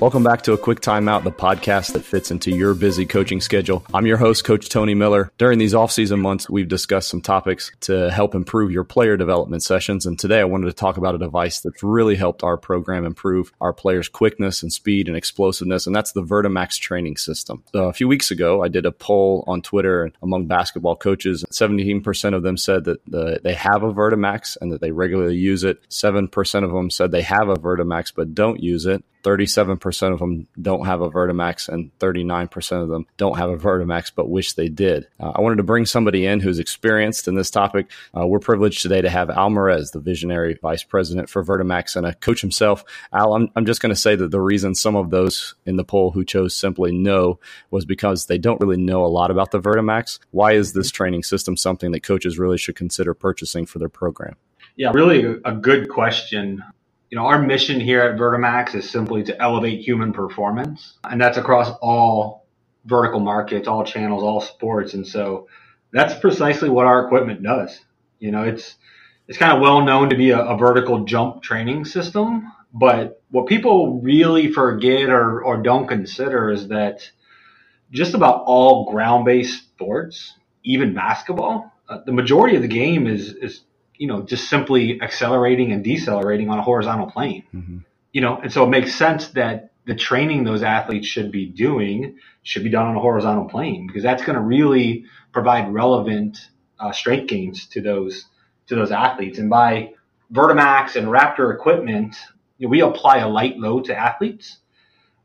[0.00, 3.84] Welcome back to a quick timeout, the podcast that fits into your busy coaching schedule.
[3.92, 5.32] I'm your host, Coach Tony Miller.
[5.38, 10.06] During these off-season months, we've discussed some topics to help improve your player development sessions.
[10.06, 13.52] And today I wanted to talk about a device that's really helped our program improve
[13.60, 15.84] our players' quickness and speed and explosiveness.
[15.88, 17.64] And that's the Vertimax training system.
[17.72, 21.44] So a few weeks ago, I did a poll on Twitter among basketball coaches.
[21.50, 25.64] 17% of them said that the, they have a Vertimax and that they regularly use
[25.64, 25.82] it.
[25.88, 29.02] 7% of them said they have a Vertimax but don't use it.
[29.24, 34.12] 37% of them don't have a Vertimax and 39% of them don't have a Vertimax
[34.14, 35.06] but wish they did.
[35.20, 37.90] Uh, I wanted to bring somebody in who's experienced in this topic.
[38.16, 42.06] Uh, we're privileged today to have Al Marez, the visionary vice president for Vertimax and
[42.06, 42.84] a coach himself.
[43.12, 45.84] Al, I'm, I'm just going to say that the reason some of those in the
[45.84, 47.38] poll who chose simply no
[47.70, 50.18] was because they don't really know a lot about the Vertimax.
[50.30, 54.36] Why is this training system something that coaches really should consider purchasing for their program?
[54.76, 56.62] Yeah, really a good question
[57.10, 61.38] you know, our mission here at Vertimax is simply to elevate human performance, and that's
[61.38, 62.46] across all
[62.86, 64.94] vertical markets, all channels, all sports.
[64.94, 65.48] And so
[65.92, 67.80] that's precisely what our equipment does.
[68.18, 68.76] You know, it's
[69.28, 73.46] it's kind of well known to be a, a vertical jump training system, but what
[73.46, 77.10] people really forget or, or don't consider is that
[77.90, 83.30] just about all ground based sports, even basketball, uh, the majority of the game is
[83.34, 83.62] is
[83.98, 87.44] you know, just simply accelerating and decelerating on a horizontal plane.
[87.54, 87.78] Mm-hmm.
[88.12, 92.18] You know, and so it makes sense that the training those athletes should be doing
[92.42, 96.38] should be done on a horizontal plane because that's going to really provide relevant
[96.78, 98.26] uh, strength gains to those
[98.68, 99.38] to those athletes.
[99.38, 99.94] And by
[100.32, 102.16] Vertimax and Raptor equipment,
[102.58, 104.58] you know, we apply a light load to athletes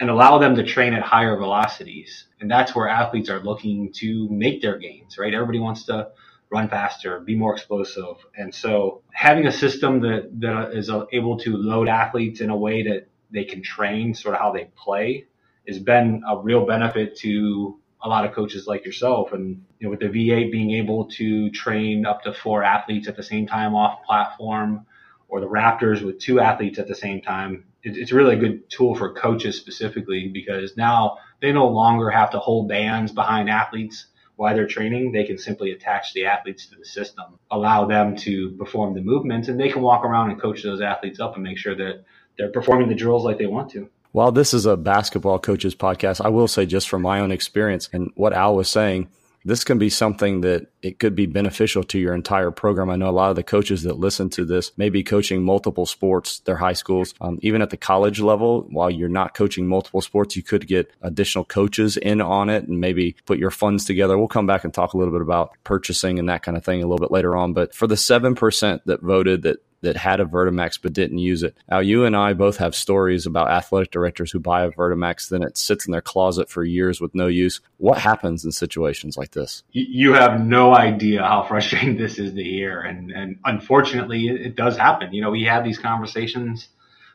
[0.00, 2.26] and allow them to train at higher velocities.
[2.40, 5.32] And that's where athletes are looking to make their gains, right?
[5.32, 6.08] Everybody wants to
[6.50, 8.16] run faster, be more explosive.
[8.36, 12.56] And so having a system that, that is uh, able to load athletes in a
[12.56, 15.26] way that they can train sort of how they play
[15.66, 19.32] has been a real benefit to a lot of coaches like yourself.
[19.32, 23.16] And you know, with the V8 being able to train up to four athletes at
[23.16, 24.86] the same time off platform,
[25.28, 28.94] or the Raptors with two athletes at the same time, it's really a good tool
[28.94, 34.54] for coaches specifically because now they no longer have to hold bands behind athletes while
[34.54, 38.94] they're training, they can simply attach the athletes to the system, allow them to perform
[38.94, 41.74] the movements, and they can walk around and coach those athletes up and make sure
[41.74, 42.04] that
[42.36, 43.88] they're performing the drills like they want to.
[44.12, 47.88] While this is a basketball coaches podcast, I will say just from my own experience
[47.92, 49.08] and what Al was saying,
[49.46, 52.90] this can be something that it could be beneficial to your entire program.
[52.90, 55.86] I know a lot of the coaches that listen to this may be coaching multiple
[55.86, 58.66] sports, their high schools, um, even at the college level.
[58.70, 62.80] While you're not coaching multiple sports, you could get additional coaches in on it and
[62.80, 64.18] maybe put your funds together.
[64.18, 66.82] We'll come back and talk a little bit about purchasing and that kind of thing
[66.82, 67.52] a little bit later on.
[67.52, 71.56] But for the 7% that voted that that had a Vertimax but didn't use it.
[71.70, 75.44] Now, you and I both have stories about athletic directors who buy a Vertimax, then
[75.44, 77.60] it sits in their closet for years with no use.
[77.78, 79.62] What happens in situations like this?
[79.70, 82.80] You have no idea how frustrating this is to hear.
[82.80, 85.12] And, and unfortunately, it, does happen.
[85.12, 86.68] You know, we have these conversations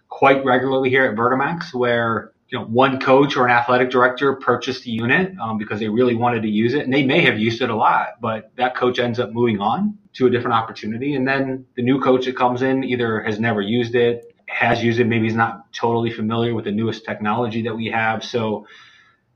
[0.07, 4.85] quite regularly here at Vertimax where you know, one coach or an athletic director purchased
[4.85, 7.61] a unit um, because they really wanted to use it, and they may have used
[7.61, 11.25] it a lot, but that coach ends up moving on to a different opportunity, and
[11.25, 15.05] then the new coach that comes in either has never used it, has used it,
[15.05, 18.21] maybe he's not totally familiar with the newest technology that we have.
[18.21, 18.67] So,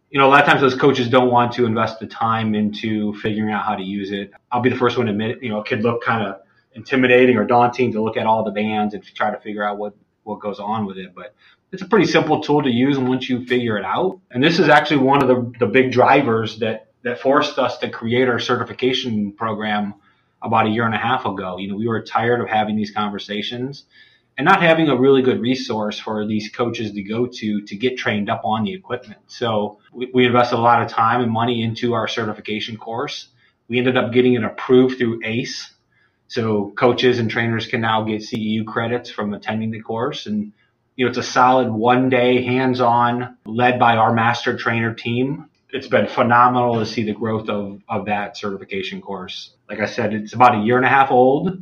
[0.10, 3.14] you know, a lot of times those coaches don't want to invest the time into
[3.16, 4.32] figuring out how to use it.
[4.52, 5.44] I'll be the first one to admit it.
[5.44, 6.42] You know, it could look kind of
[6.74, 9.96] intimidating or daunting to look at all the bands and try to figure out what
[10.26, 11.34] what goes on with it, but
[11.72, 14.20] it's a pretty simple tool to use once you figure it out.
[14.32, 17.90] And this is actually one of the, the big drivers that, that forced us to
[17.90, 19.94] create our certification program
[20.42, 21.58] about a year and a half ago.
[21.58, 23.86] You know, we were tired of having these conversations
[24.38, 27.98] and not having a really good resource for these coaches to go to to get
[27.98, 29.20] trained up on the equipment.
[29.28, 33.30] So we, we invested a lot of time and money into our certification course.
[33.68, 35.72] We ended up getting it approved through ACE.
[36.28, 40.52] So coaches and trainers can now get CEU credits from attending the course and
[40.96, 45.50] you know, it's a solid one day hands on led by our master trainer team.
[45.70, 49.52] It's been phenomenal to see the growth of, of that certification course.
[49.70, 51.62] Like I said, it's about a year and a half old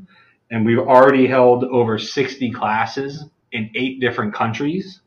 [0.51, 5.01] and we've already held over 60 classes in eight different countries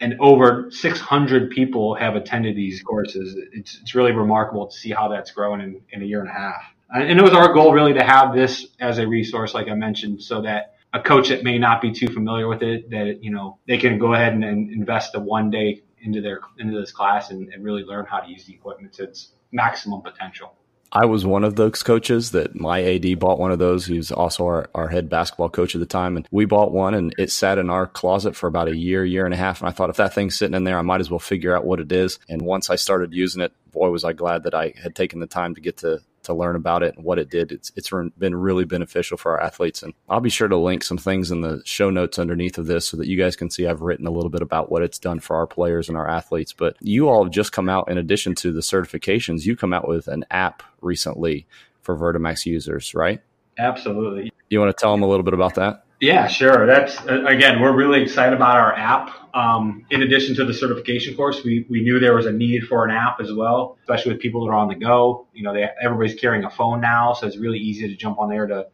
[0.00, 3.36] and over 600 people have attended these courses.
[3.52, 6.32] It's, it's really remarkable to see how that's grown in, in a year and a
[6.32, 6.62] half.
[6.94, 9.74] Uh, and it was our goal really to have this as a resource, like I
[9.74, 13.30] mentioned, so that a coach that may not be too familiar with it, that you
[13.30, 16.92] know they can go ahead and, and invest the one day into their into this
[16.92, 20.54] class and, and, really learn how to use the equipment to its maximum potential.
[20.92, 23.86] I was one of those coaches that my AD bought one of those.
[23.86, 26.16] He was also our, our head basketball coach at the time.
[26.16, 29.24] And we bought one and it sat in our closet for about a year, year
[29.24, 29.60] and a half.
[29.60, 31.66] And I thought if that thing's sitting in there, I might as well figure out
[31.66, 32.20] what it is.
[32.28, 35.26] And once I started using it, boy, was I glad that I had taken the
[35.26, 37.52] time to get to to learn about it and what it did.
[37.52, 40.98] It's it's been really beneficial for our athletes, and I'll be sure to link some
[40.98, 43.80] things in the show notes underneath of this so that you guys can see I've
[43.80, 46.52] written a little bit about what it's done for our players and our athletes.
[46.52, 49.88] But you all have just come out, in addition to the certifications, you come out
[49.88, 51.46] with an app recently
[51.80, 53.20] for Vertimax users, right?
[53.58, 54.30] Absolutely.
[54.50, 55.85] You want to tell them a little bit about that?
[56.00, 56.66] Yeah, sure.
[56.66, 59.10] That's again, we're really excited about our app.
[59.34, 62.84] Um, in addition to the certification course, we, we knew there was a need for
[62.84, 65.26] an app as well, especially with people that are on the go.
[65.32, 68.28] You know, they, everybody's carrying a phone now, so it's really easy to jump on
[68.28, 68.66] there to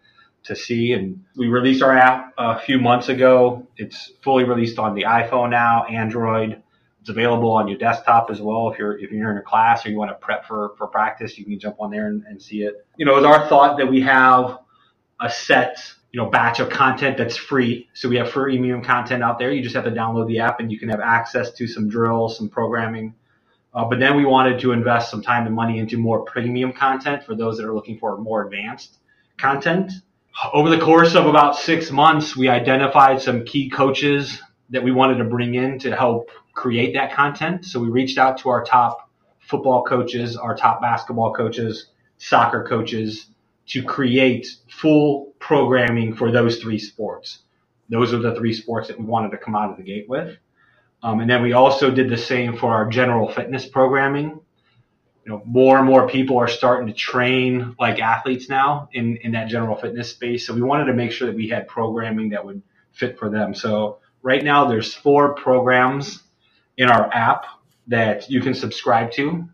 [0.45, 0.93] to see.
[0.93, 3.69] And we released our app a few months ago.
[3.77, 6.61] It's fully released on the iPhone now, Android.
[7.01, 8.69] It's available on your desktop as well.
[8.71, 11.39] If you're if you're in a class or you want to prep for for practice,
[11.39, 12.85] you can jump on there and, and see it.
[12.97, 14.59] You know, it's our thought that we have
[15.21, 15.79] a set
[16.13, 17.89] you know, batch of content that's free.
[17.95, 19.51] So we have free freemium content out there.
[19.51, 22.37] You just have to download the app and you can have access to some drills,
[22.37, 23.15] some programming.
[23.75, 27.25] Uh, but then we wanted to invest some time and money into more premium content
[27.25, 28.99] for those that are looking for more advanced
[29.39, 29.91] content.
[30.53, 35.17] Over the course of about six months, we identified some key coaches that we wanted
[35.17, 37.65] to bring in to help create that content.
[37.65, 39.11] So we reached out to our top
[39.41, 41.87] football coaches, our top basketball coaches,
[42.19, 43.27] soccer coaches,
[43.69, 47.41] to create full programming for those three sports.
[47.89, 50.37] Those are the three sports that we wanted to come out of the gate with.
[51.03, 54.41] Um, and then we also did the same for our general fitness programming.
[55.25, 59.33] You know, more and more people are starting to train like athletes now in, in
[59.33, 60.47] that general fitness space.
[60.47, 62.63] So we wanted to make sure that we had programming that would
[62.93, 63.55] fit for them.
[63.55, 66.23] So right now there's four programs
[66.77, 67.45] in our app
[67.89, 69.49] that you can subscribe to.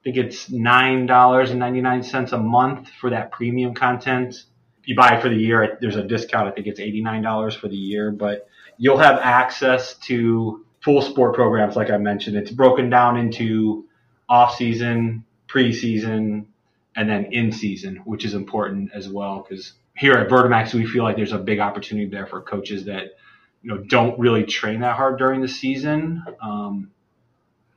[0.00, 4.34] I think it's nine dollars and ninety nine cents a month for that premium content.
[4.80, 6.48] If you buy it for the year, there's a discount.
[6.48, 8.48] I think it's eighty nine dollars for the year, but
[8.78, 12.36] you'll have access to full sport programs, like I mentioned.
[12.36, 13.84] It's broken down into
[14.26, 16.46] off season, preseason,
[16.96, 21.04] and then in season, which is important as well because here at Vertimax we feel
[21.04, 23.16] like there's a big opportunity there for coaches that
[23.62, 26.24] you know don't really train that hard during the season.
[26.42, 26.90] Um,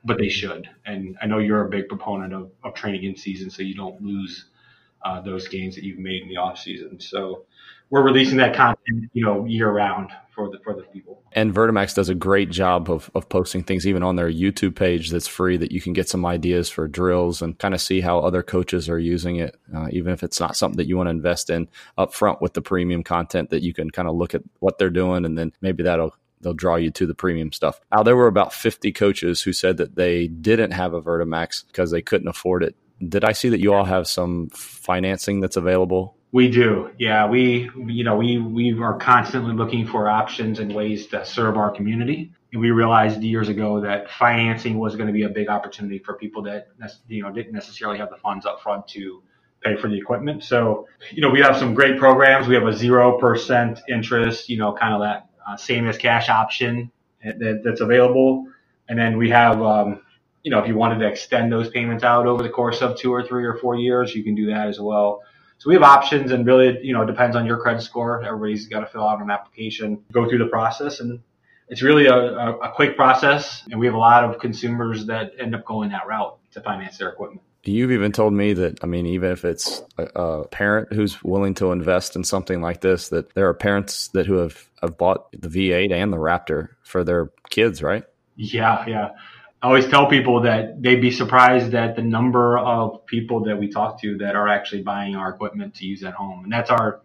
[0.04, 0.68] but they should.
[0.84, 4.00] And I know you're a big proponent of, of training in season, so you don't
[4.02, 4.46] lose
[5.04, 7.00] uh, those gains that you've made in the off season.
[7.00, 7.44] So
[7.90, 11.22] we're releasing that content, you know, year round for the for the people.
[11.32, 15.10] And Vertimax does a great job of of posting things even on their YouTube page
[15.10, 18.18] that's free that you can get some ideas for drills and kind of see how
[18.20, 21.12] other coaches are using it, uh, even if it's not something that you want to
[21.12, 21.68] invest in
[21.98, 24.90] up front with the premium content that you can kind of look at what they're
[24.90, 26.14] doing and then maybe that'll
[26.44, 27.80] they'll draw you to the premium stuff.
[27.90, 31.90] Now, there were about 50 coaches who said that they didn't have a Vertimax because
[31.90, 32.76] they couldn't afford it.
[33.06, 36.16] Did I see that you all have some financing that's available?
[36.30, 36.90] We do.
[36.98, 41.56] Yeah, we you know, we we are constantly looking for options and ways to serve
[41.56, 42.32] our community.
[42.52, 46.14] And we realized years ago that financing was going to be a big opportunity for
[46.14, 46.68] people that
[47.08, 49.22] you know didn't necessarily have the funds up front to
[49.64, 50.44] pay for the equipment.
[50.44, 52.46] So, you know, we have some great programs.
[52.46, 56.90] We have a 0% interest, you know, kind of that uh, same as cash option
[57.22, 58.46] that, that's available.
[58.88, 60.02] And then we have, um,
[60.42, 63.12] you know, if you wanted to extend those payments out over the course of two
[63.12, 65.22] or three or four years, you can do that as well.
[65.58, 68.22] So we have options and really, you know, it depends on your credit score.
[68.22, 71.20] Everybody's got to fill out an application, go through the process and
[71.68, 73.62] it's really a, a, a quick process.
[73.70, 76.98] And we have a lot of consumers that end up going that route to finance
[76.98, 77.40] their equipment.
[77.66, 81.54] You've even told me that, I mean, even if it's a, a, parent who's willing
[81.54, 85.32] to invest in something like this, that there are parents that who have, have bought
[85.32, 88.04] the V8 and the Raptor for their kids, right?
[88.36, 89.10] Yeah, yeah.
[89.62, 93.68] I always tell people that they'd be surprised at the number of people that we
[93.68, 96.44] talk to that are actually buying our equipment to use at home.
[96.44, 97.00] And that's our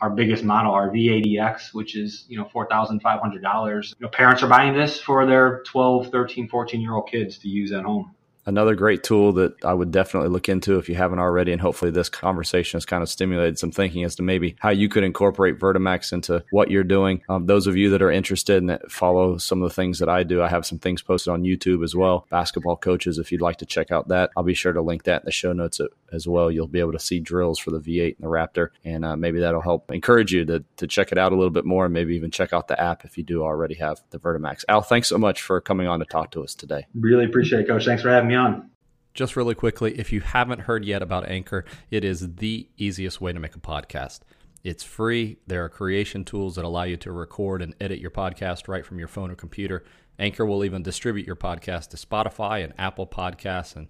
[0.00, 3.90] our biggest model, our V80X, which is, you know, $4,500.
[3.90, 7.48] You know, parents are buying this for their 12, 13, 14 year old kids to
[7.48, 8.14] use at home
[8.46, 11.52] another great tool that I would definitely look into if you haven't already.
[11.52, 14.88] And hopefully, this conversation has kind of stimulated some thinking as to maybe how you
[14.88, 17.22] could incorporate Vertimax into what you're doing.
[17.28, 20.08] Um, those of you that are interested and that follow some of the things that
[20.08, 22.26] I do, I have some things posted on YouTube as well.
[22.30, 25.22] Basketball coaches, if you'd like to check out that, I'll be sure to link that
[25.22, 25.80] in the show notes
[26.12, 26.50] as well.
[26.50, 29.40] You'll be able to see drills for the V8 and the Raptor, and uh, maybe
[29.40, 32.14] that'll help encourage you to, to check it out a little bit more and maybe
[32.14, 34.64] even check out the app if you do already have the Vertimax.
[34.68, 36.86] Al, thanks so much for coming on to talk to us today.
[36.94, 37.84] Really appreciate it, Coach.
[37.84, 38.70] Thanks for having me on.
[39.12, 43.32] Just really quickly, if you haven't heard yet about Anchor, it is the easiest way
[43.32, 44.20] to make a podcast.
[44.62, 45.38] It's free.
[45.46, 48.98] There are creation tools that allow you to record and edit your podcast right from
[48.98, 49.84] your phone or computer.
[50.18, 53.88] Anchor will even distribute your podcast to Spotify and Apple Podcasts and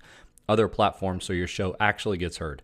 [0.51, 2.63] other platforms so your show actually gets heard.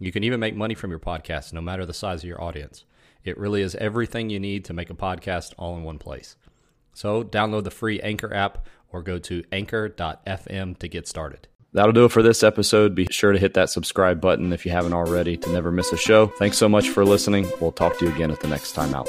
[0.00, 2.84] You can even make money from your podcast, no matter the size of your audience.
[3.22, 6.36] It really is everything you need to make a podcast all in one place.
[6.92, 11.46] So download the free Anchor app or go to anchor.fm to get started.
[11.72, 12.94] That'll do it for this episode.
[12.94, 15.96] Be sure to hit that subscribe button if you haven't already to never miss a
[15.96, 16.26] show.
[16.26, 17.50] Thanks so much for listening.
[17.60, 19.08] We'll talk to you again at the next time out.